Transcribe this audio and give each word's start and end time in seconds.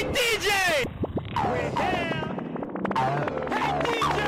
Hey 0.00 0.06
DJ! 0.06 0.48
We're 1.44 1.68
here! 1.76 2.24
Hey 3.50 3.68
DJ! 3.84 4.18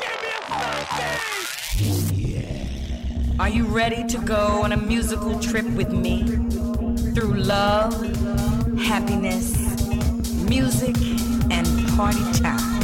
Give 0.00 0.18
me 0.20 0.30
a 0.34 0.42
something! 1.78 3.38
Are 3.38 3.48
you 3.48 3.66
ready 3.66 4.02
to 4.08 4.18
go 4.18 4.62
on 4.64 4.72
a 4.72 4.76
musical 4.76 5.38
trip 5.38 5.66
with 5.76 5.92
me? 5.92 6.24
Through 7.14 7.34
love, 7.34 7.92
happiness, 8.80 9.54
music, 10.42 10.96
and 11.52 11.88
party 11.90 12.24
time. 12.42 12.80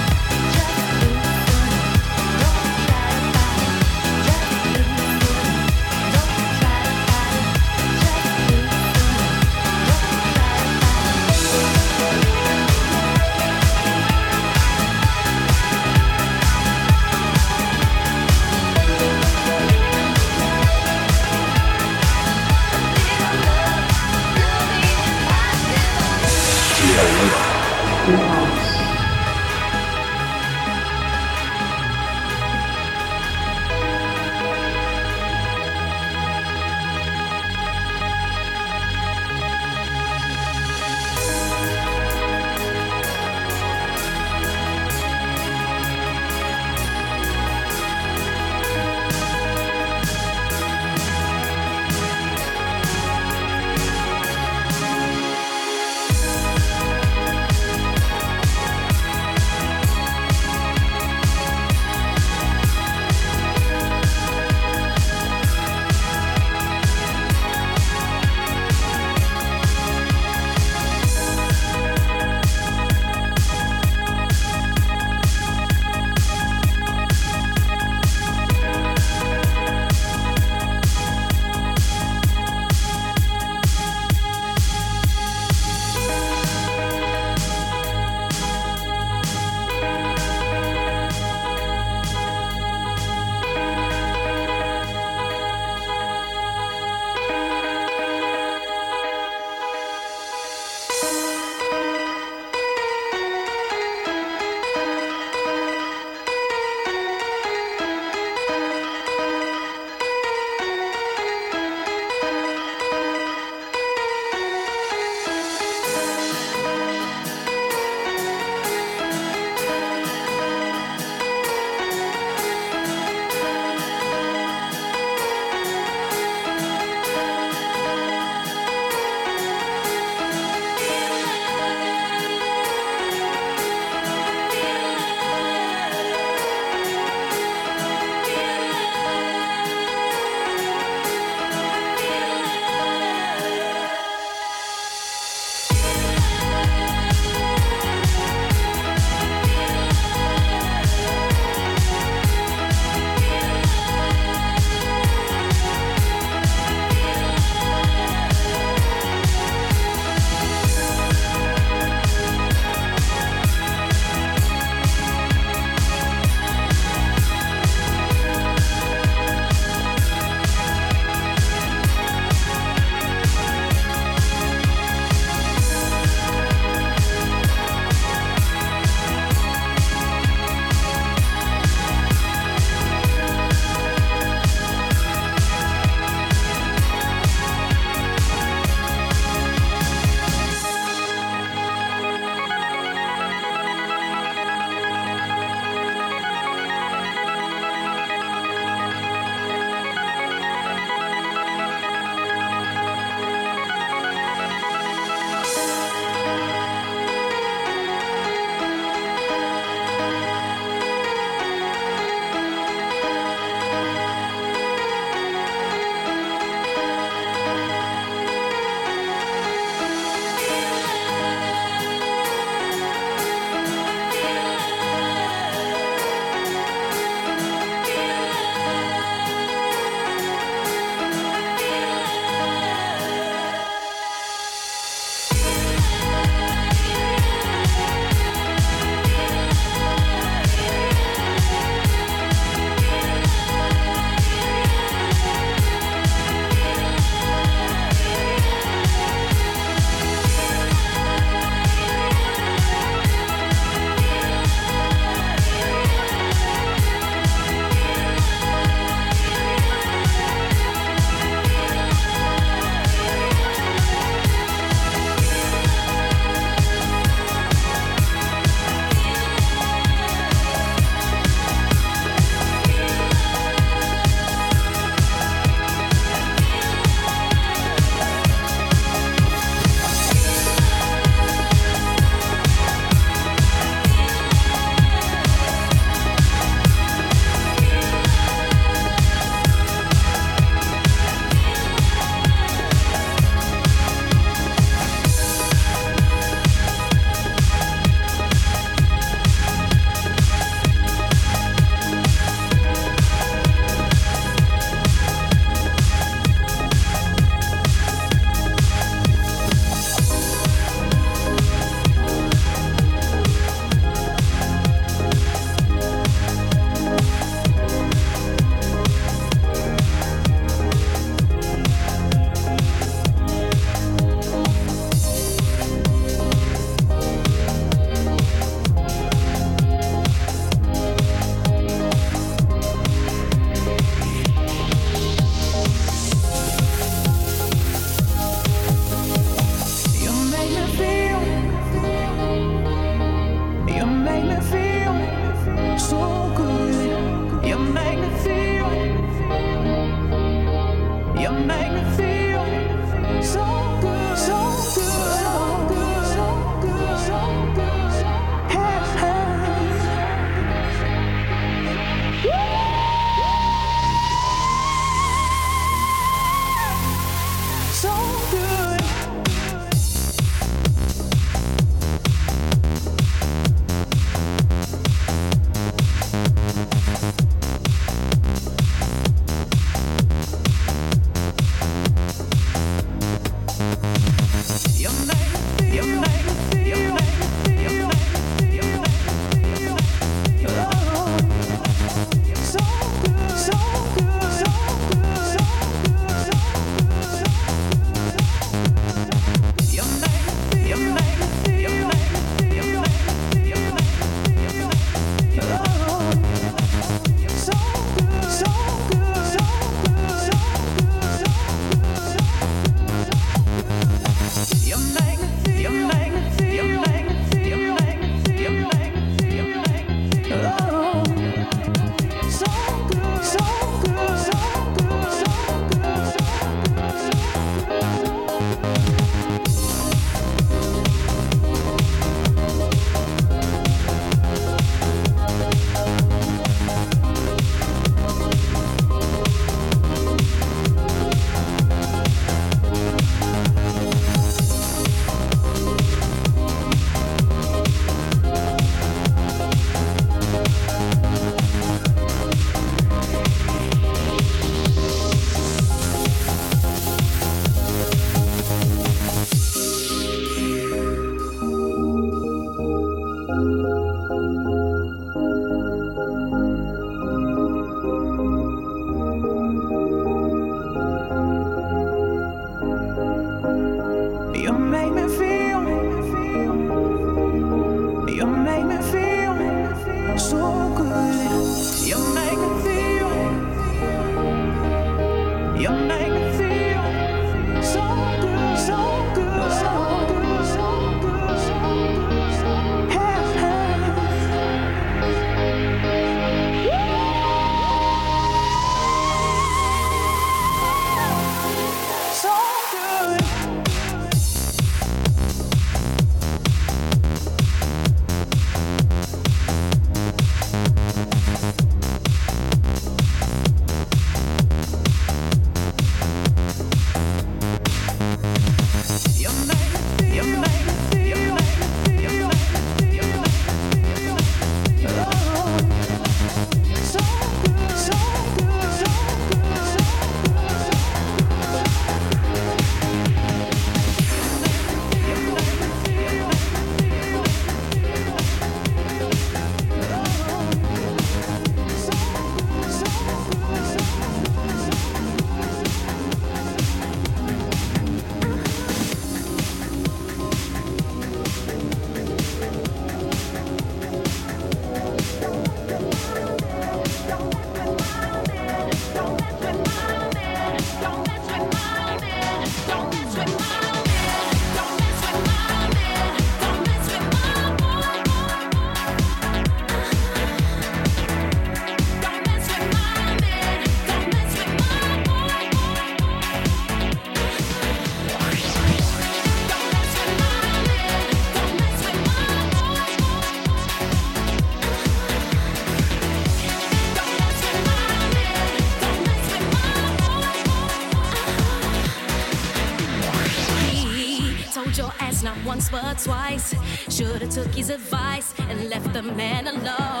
but 595.71 595.97
twice. 595.97 596.53
Should've 596.89 597.29
took 597.29 597.53
his 597.53 597.69
advice 597.69 598.33
and 598.39 598.69
left 598.69 598.91
the 598.93 599.01
man 599.01 599.47
alone. 599.47 600.00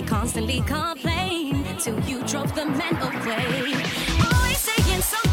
I 0.00 0.02
constantly 0.02 0.62
complain 0.62 1.62
till 1.78 2.00
you 2.08 2.22
drove 2.26 2.54
the 2.54 2.64
men 2.64 2.96
away. 3.02 3.74
Always 4.32 4.58
saying 4.58 5.02
something. 5.02 5.29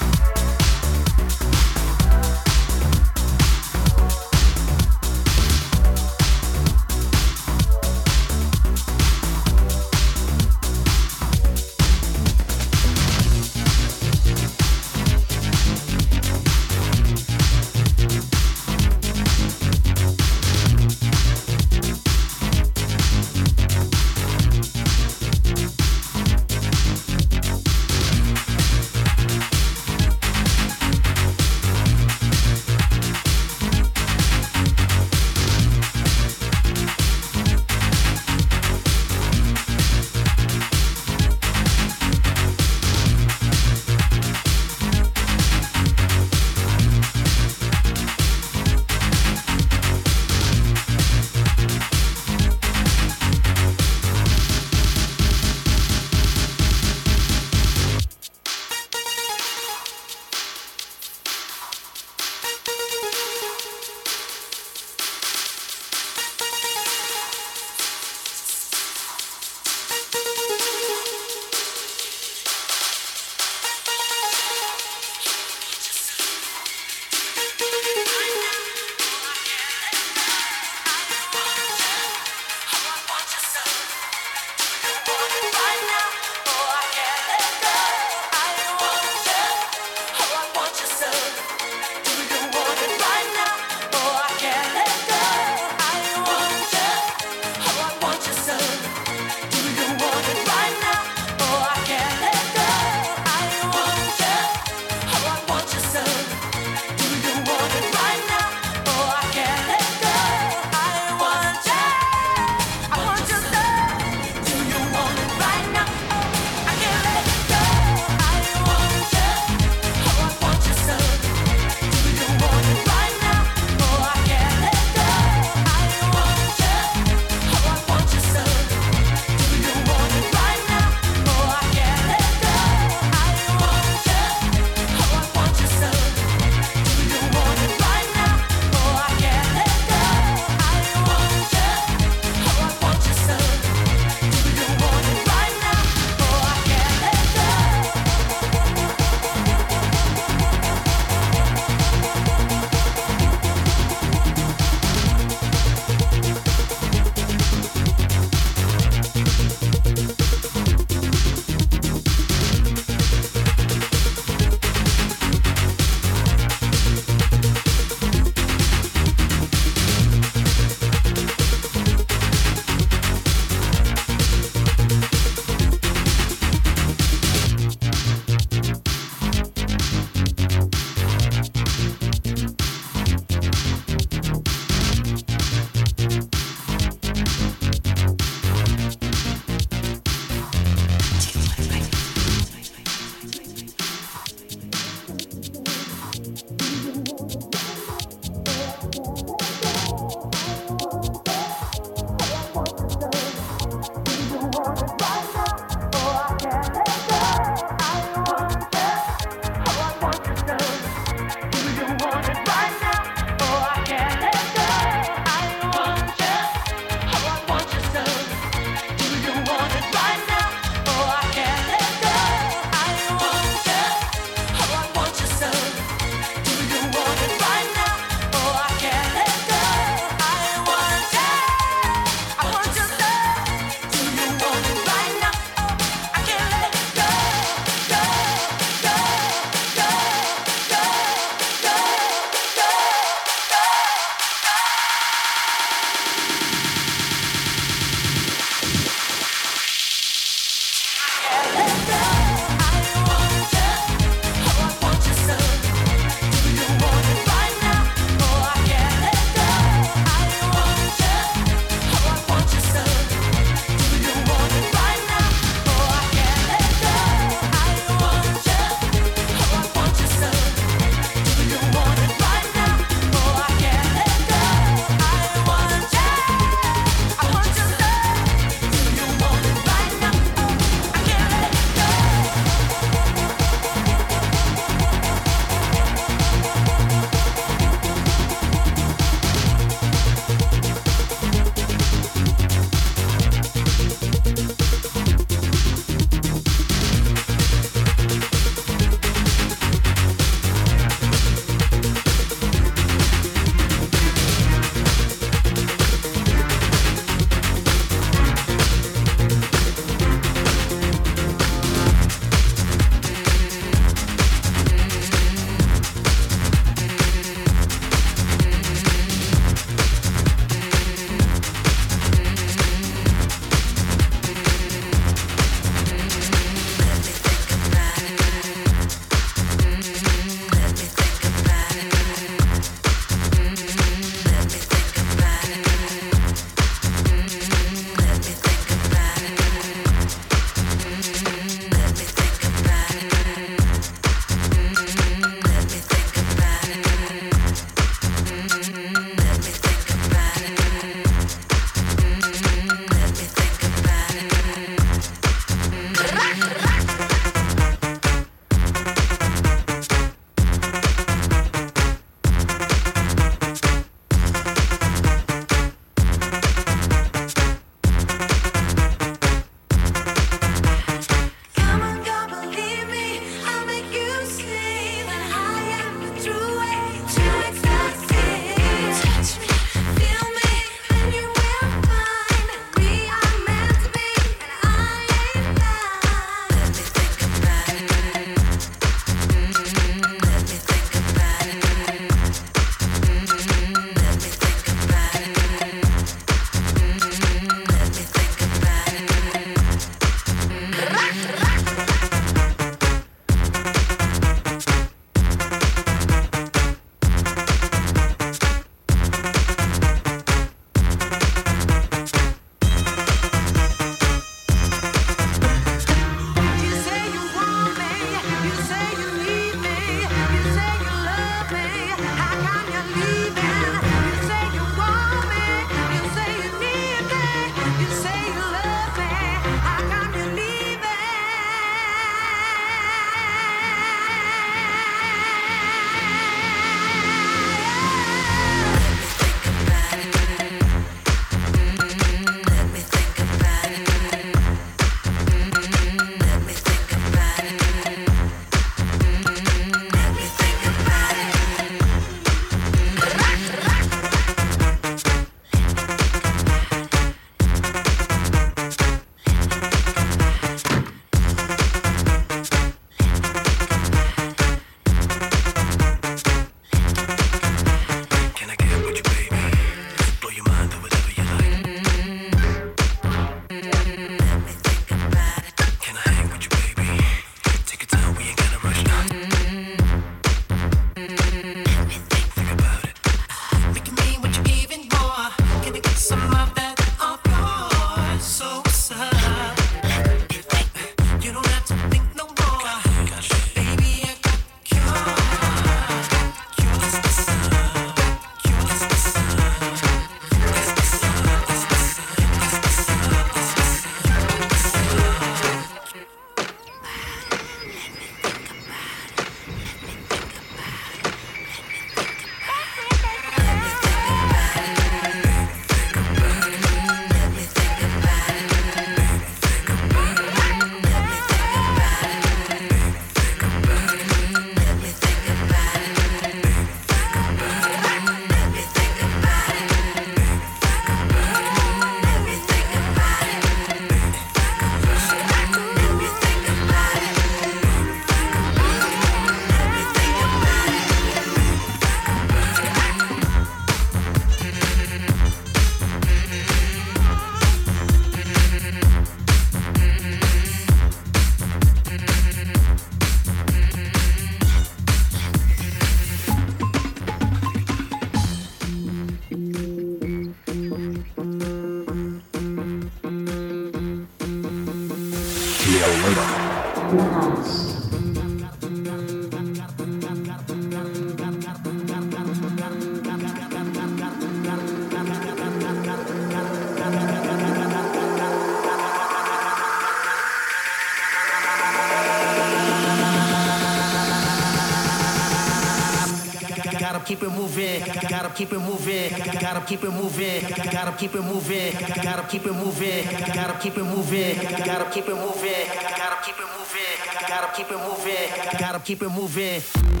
Keep 587.11 587.23
it 587.23 587.29
moving, 587.29 587.83
gotta 588.09 588.29
keep 588.29 588.53
it 588.53 588.59
moving, 588.59 589.11
gotta 589.41 589.59
keep 589.65 589.83
it 589.83 589.91
moving, 589.91 590.41
gotta 590.71 590.93
keep 590.93 591.13
it 591.13 591.21
moving, 591.21 591.73
gotta 592.01 592.23
keep 592.25 592.45
it 592.45 592.53
moving, 592.53 593.03
gotta 593.35 593.57
keep 593.59 593.75
it 593.75 593.83
moving, 593.83 594.35
gotta 594.65 594.89
keep 594.89 595.09
it 595.09 595.15
moving, 595.15 595.67
gotta 595.97 596.21
keep 596.23 596.39
it 596.39 596.47
moving, 596.55 596.87
gotta 597.27 597.51
keep 597.53 597.69
it 597.69 597.77
moving, 597.77 598.57
gotta 598.57 598.79
keep 598.79 599.03
it 599.03 599.09
moving. 599.09 600.00